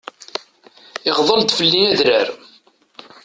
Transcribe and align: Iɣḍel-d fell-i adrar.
Iɣḍel-d 1.09 1.49
fell-i 1.57 1.81
adrar. 1.91 2.27